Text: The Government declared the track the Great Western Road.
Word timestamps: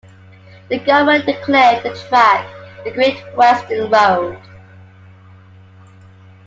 The 0.69 0.79
Government 0.79 1.27
declared 1.27 1.83
the 1.83 1.91
track 2.09 2.47
the 2.83 2.89
Great 2.89 3.19
Western 3.37 3.87
Road. 3.91 4.35